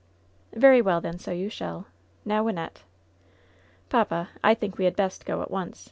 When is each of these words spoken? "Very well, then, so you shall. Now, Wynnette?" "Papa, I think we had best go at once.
"Very 0.55 0.81
well, 0.81 0.99
then, 0.99 1.19
so 1.19 1.29
you 1.29 1.47
shall. 1.47 1.85
Now, 2.25 2.43
Wynnette?" 2.43 2.81
"Papa, 3.91 4.29
I 4.43 4.55
think 4.55 4.79
we 4.79 4.85
had 4.85 4.95
best 4.95 5.27
go 5.27 5.43
at 5.43 5.51
once. 5.51 5.79